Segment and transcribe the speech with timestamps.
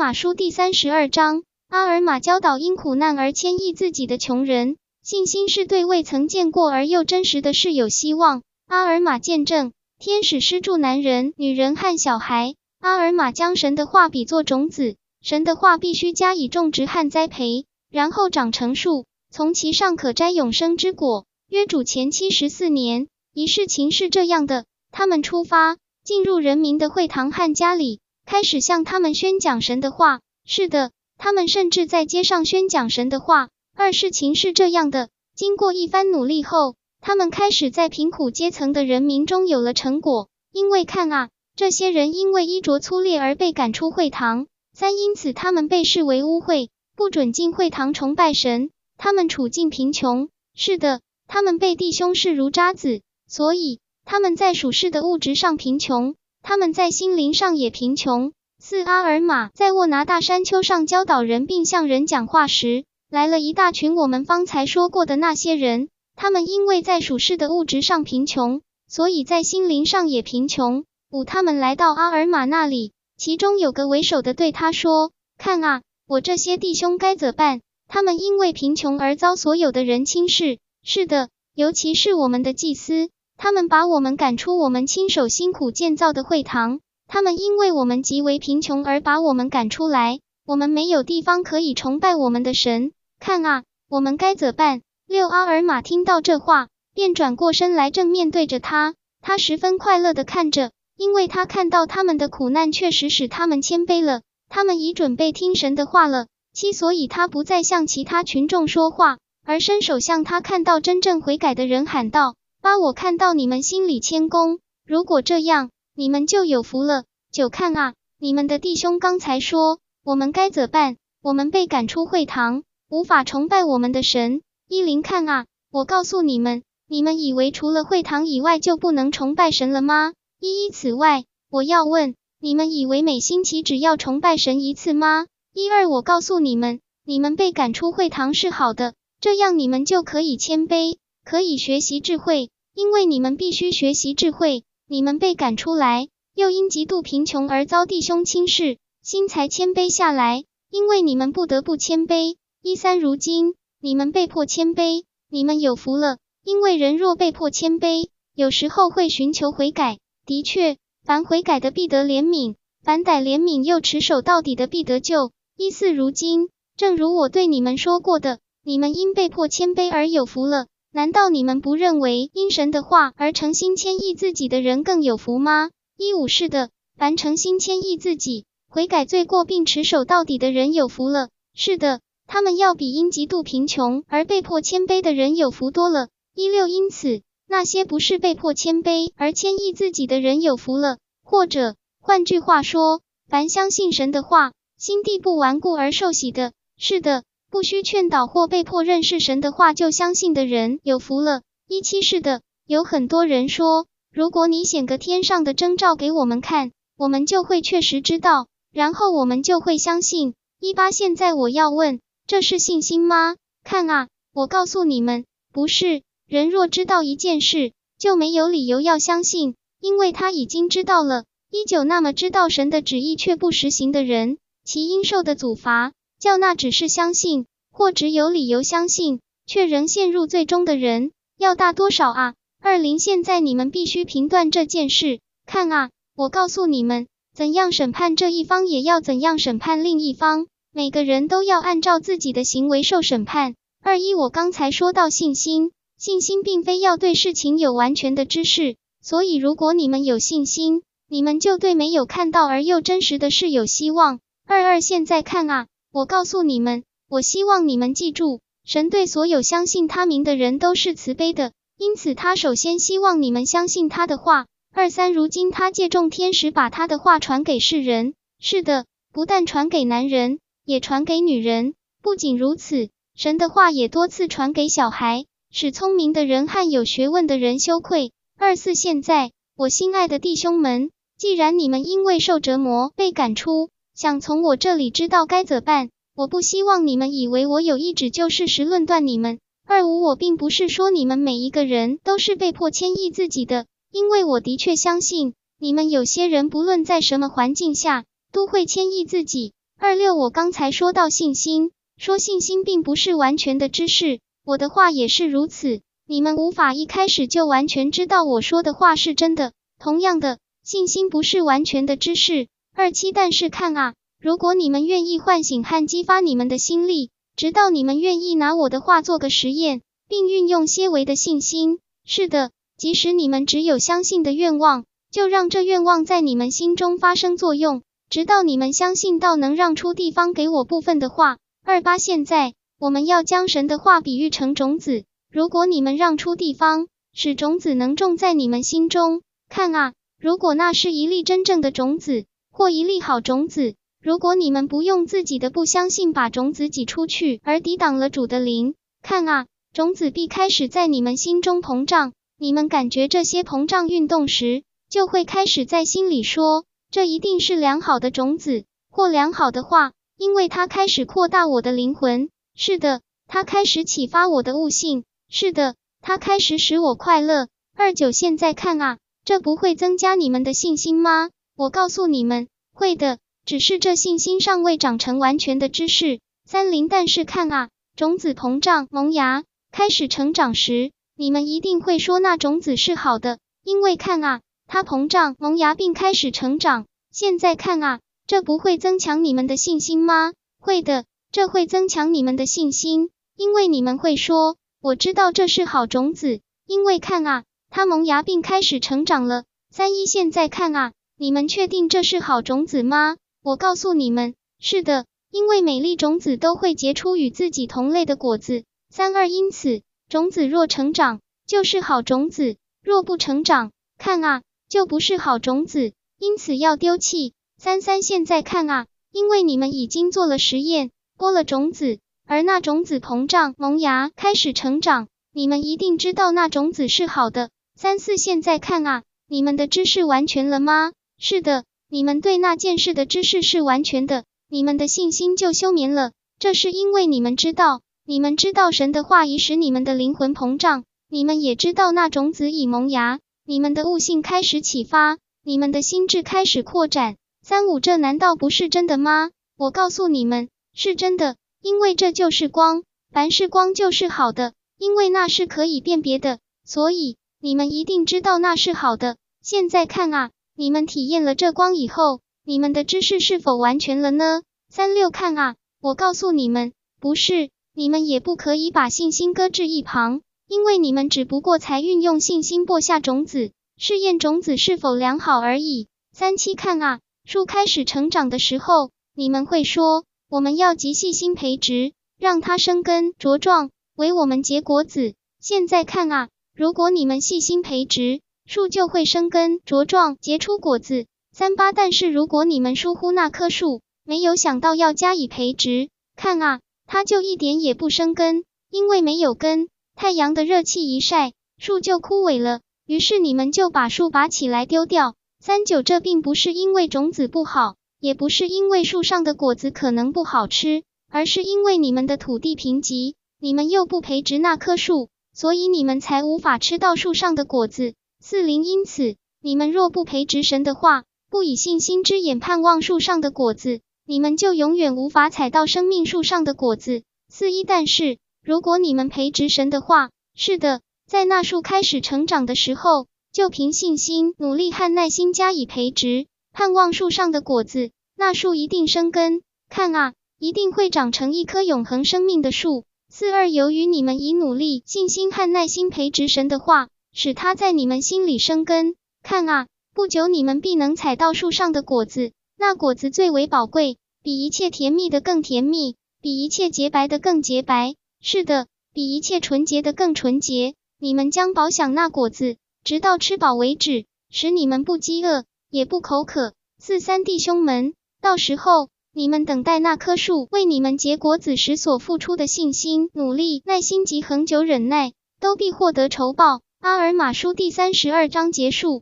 [0.00, 4.78] 马书第三十二章，阿尔玛教导因苦难而迁移自己的穷人。
[5.02, 8.40] 信心是对未曾见过而又真实的事有希望。
[8.66, 12.54] 阿尔玛见证，天使施助男人、女人和小孩。
[12.80, 21.26] 阿尔玛将神的话比作种子，神的话必须加以种植和栽培，然后长成树，从其上可摘永生之果。
[21.50, 28.00] 约主前七十四年，一事情是这样的：他们出发，进入人民的会堂和家里，
[28.30, 30.20] 开始向他们宣讲神的话。
[30.46, 33.48] 是的，他们甚至在街上宣讲神的话。
[33.74, 40.28] 二事情是这样的：经过一番努力后，他们开始在贫苦阶层的人民中有了成果。
[40.52, 41.28] 因为看啊。
[41.56, 44.46] 这些人因为衣着粗劣而被赶出会堂。
[44.72, 48.70] 三，因此他们被视为污秽，不准进会堂崇拜神。
[48.96, 58.32] 他们处境贫穷，是的，他们被弟兄视如渣子，所以他们在属世的物质上贫穷，他们在心灵上也贫穷。
[58.58, 65.88] 四，阿尔玛在沃拿大山丘上教导人并向人讲话时，来了一大群我们方才说过的那些人。
[66.16, 70.84] 他们因为在属世的物质上贫穷，所以在心灵上也贫穷。
[71.10, 77.62] 五，他们来到阿尔玛那里，其中有个为首的对他说：“看啊，我这些弟兄该怎办？
[77.88, 80.58] 他们因为贫穷而遭所有的人轻视。
[80.84, 83.08] 是的，尤其是我们的祭司，
[83.42, 86.80] 他们把我们赶出我们亲手辛苦建造的会堂。
[87.08, 92.92] 他们因为我们极为贫穷而把我们赶出来，我们没有地方可以崇拜我们的神。
[93.18, 100.70] 看啊，我们该怎办？”六，阿尔玛听到这话，便转过身来正面对着他，他十分快乐的看着。
[100.98, 106.26] 因为他看到他们的苦难确实使他们谦卑了，他们已准备听神的话了。
[106.52, 117.04] 七，所以他不再向其他群众说话，而伸手向他看到真正悔改的人喊道：“八，我看到你们心里谦恭，如果这样，你们就有福了。
[117.32, 120.98] 九，看啊，你们的弟兄刚才说，我们该怎办？
[121.22, 124.42] 我们被赶出会堂，无法崇拜我们的神。
[124.68, 130.12] 一零，看啊，我告诉你们，你们以为除了会堂以外就不能崇拜神了吗？
[130.38, 135.26] 一一此外，我要问你们，以为每星期只要崇拜神一次吗？
[135.54, 140.98] 一二，我告诉你们，你们被赶出会堂是好的，这样你们就可以谦卑，
[141.30, 144.64] 可以学习智慧，因为你们必须学习智慧。
[144.88, 150.42] 你们被赶出来，又因极度贫穷而遭弟兄轻视，心才谦卑下来，
[150.72, 152.34] 因为你们不得不谦卑。
[152.62, 159.98] 一三，如今你们被迫谦卑，你们有福了，因为人若被迫谦卑，有时候会寻求悔改。
[160.26, 165.30] 的确，凡悔改的必得怜悯，凡歹怜悯又持守到底的必得救。
[165.56, 170.66] 一四如今，正如我对你们说过的，你们因被迫谦卑而有福了。
[170.92, 175.70] 难道你们不认为因神的话而诚心谦抑自己的人更有福吗？
[175.96, 181.28] 一五是的，凡诚心谦抑自己、悔改罪过并持守到底的人有福了。
[181.54, 186.08] 是的，他们要比因极度贫穷而被迫谦卑的人有福多了。
[186.34, 187.22] 一六因此。
[187.52, 201.42] 那些不是被迫谦卑而谦抑自己的人有福了，或者换句话说，凡相信神的话，心地不顽固而受洗的，是的，不需劝导或被迫认识神的话就相信的人有福了。
[201.66, 210.34] 一七是的，有很多人说，如果你显个天上的征兆给我们看，我们就会确实知道，然后我们就会相信。
[210.60, 213.34] 一八现在我要问，这是信心吗？
[213.64, 216.02] 看啊，我告诉你们，不是。
[216.28, 221.24] 人若知道一件事，就没有理由要相信，因为他已经知道了。
[221.50, 232.34] 一九，那么知道神的旨意却不实行的人，其应受的祖罚，叫那只是相信或只有理由相信，却仍陷入最终的人，要大多少啊？
[232.62, 235.20] 二零，现在你们必须评断这件事。
[235.46, 240.46] 看啊，我告诉你们，怎样审判这一方，也要怎样审判另一方。
[240.72, 243.54] 每个人都要按照自己的行为受审判。
[243.82, 245.72] 二一，我刚才说到信心。
[245.98, 254.20] 信心并非要对事情有完全的知识，所以如果你们有信心，你们就对没有看到而又真实的事有希望。
[254.46, 264.46] 二二，现在看啊，我告诉你们，我希望你们记住，神对所有相信他名的人都是慈悲的，因此他首先希望你们相信他的话。
[264.72, 271.74] 二三，如今他借众天使把他的话传给世人，是的，不但传给男人，也传给女人。
[272.02, 275.24] 不仅如此，神的话也多次传给小孩。
[275.50, 278.12] 使聪明的人和有学问的人羞愧。
[278.38, 289.40] 二四，现在，我心爱的弟兄们，既然你们因为受折磨被赶出，想从我这里知道该怎办，我不希望你们以为我有意指就事实论断你们。
[289.66, 299.52] 二五，我并不是说你们每一个人都是被迫迁移自己的，因为我的确相信你们有些人不论在什么环境下都会迁移自己。
[299.78, 305.82] 二六，我刚才说到信心，说信心并不是完全的知识，我的话也是如此。
[306.06, 309.52] 你们无法一开始就完全知道我说的话是真的。
[309.78, 312.48] 同样的，信心不是完全的知识。
[312.74, 331.38] 二七，但是看啊，如果你们愿意唤醒和激发你们的心力，直到你们愿意拿我的话做个实验，并运用些微的信心，是的，即使你们只有相信的愿望，就让这愿望在你们心中发生作用，直到你们相信到能让出地方给我部分的话。
[331.64, 343.74] 二八，现在我们要将神的话比喻成种子，如果你们让出地方，使种子能种在你们心中，看啊，如果那是一粒真正的种子，或一粒好种子。
[344.02, 352.12] 如果你们不用自己的不相信把种子挤出去，而抵挡了主的灵，看啊，种子必开始在你们心中膨胀。
[352.38, 362.30] 你们感觉这些膨胀运动时，就会开始在心里说：“这一定是良好的种子或良好的话，因为它开始扩大我的灵魂。
[362.56, 365.04] 是的，它开始启发我的悟性。
[365.28, 371.28] 是的，它开始使我快乐。”二九，现在看啊，这不会增加你们的信心吗？
[371.60, 373.18] 我告诉你们，会的。
[373.44, 376.20] 只是这信心尚未长成完全的知识。
[376.46, 386.86] 三零，但是看啊，种子膨胀萌芽，开始成长时，你们一定会说那种子是好的，因为看啊，它膨胀萌芽并开始成长。
[387.12, 390.32] 现在看啊，这不会增强你们的信心吗？
[390.62, 399.44] 会的，这会增强你们的信心，因为你们会说，我知道这是好种子，因为看啊，它萌芽并开始成长了。
[399.70, 403.18] 三一，现在看啊，你们确定这是好种子吗？
[403.42, 408.64] 我告诉你们，是的，因为每粒种子都会结出与自己同类的果子。
[408.88, 414.40] 三二，因此，种子若成长，就是好种子；若不成长，看啊，
[414.70, 415.92] 就不是好种子。
[416.18, 417.34] 因此要丢弃。
[417.58, 427.50] 三三，现在看啊，因为你们已经做了实验，播了种子，而那种子膨胀萌芽，开始成长，你们一定知道那种子是好的。
[427.76, 430.92] 三四，现在看啊，你们的知识完全了吗？
[431.20, 431.64] 是的。
[431.92, 436.12] 你们对那件事的知识是完全的，你们的信心就休眠了。
[436.38, 447.16] 这是因为你们知道，你们知道神的话已使你们的灵魂膨胀，你们也知道那种子已萌芽，你们的悟性开始启发，你们的心智开始扩展。
[447.42, 449.30] 三五，这难道不是真的吗？
[449.58, 459.16] 我告诉你们，是真的，因为这就是光，凡是光就是好的，因为那是可以辨别的，所以你们一定知道那是好的。
[459.42, 460.30] 现在看啊。
[460.56, 464.42] 你们体验了这光以后，你们的知识是否完全了呢？
[464.68, 475.88] 三六看啊，我告诉你们，不是，你们也不可以把信心搁置一旁，因为你们只不过才运用信心播下种子，试验种子是否良好而已。
[476.12, 485.14] 三七看啊，树开始成长的时候，你们会说，我们要极细心培植，让它生根茁壮，为我们结果子。
[485.40, 488.20] 现在看啊，如果你们细心培植，
[488.52, 491.06] 树就会生根茁壮，结出果子。
[491.32, 502.58] 三八，但是如果你们疏忽那棵树，没有想到要加以培植，看啊，它就一点也不生根，因为没有根，太阳的热气一晒，树就枯萎了。
[502.86, 505.14] 于是你们就把树拔起来丢掉。
[505.38, 517.94] 三九，这并不是因为种子不好，也不是因为树上的果子可能不好吃，而是因为你们的土地贫瘠，你们又不培植那棵树，所以你们才无法吃到树上的果子。
[518.22, 527.02] 四零，因此，你们若不培植神的话，不以信心之眼盼望树上的果子，你们就永远无法采到生命树上的果子。
[527.30, 542.84] 四一，但是，如果你们培植神的话，是的，在那树开始成长的时候，就凭信心、努力和耐心加以培植，盼望树上的果子，那树一定生根，看啊，一定会长成一棵永恒生命的树。
[543.08, 546.88] 四二，由于你们以努力、信心和耐心培植神的话。
[547.12, 548.94] 使它在你们心里生根。
[549.22, 557.94] 看啊，不久你们必能采到树上的果子，那果子最为宝贵，比一切甜蜜的更甜蜜，比一切洁白的更洁白。
[558.20, 560.74] 是的，比一切纯洁的更纯洁。
[560.98, 566.52] 你们将饱享那果子，直到吃饱为止，使你们不饥饿，也不口渴。
[566.78, 576.60] 四三弟兄们，到时候你们等待那棵树为你们结果子时所付出的信心、努力、耐心及恒久忍耐，都必获得酬报。
[576.80, 578.98] 阿尔马书第三十二章结束。